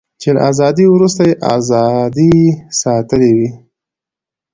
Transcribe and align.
چې 0.21 0.29
له 0.35 0.41
ازادۍ 0.51 0.85
وروسته 0.89 1.21
یې 1.29 1.33
ازادي 1.55 2.33
ساتلې 2.81 3.31
وي. 3.37 3.49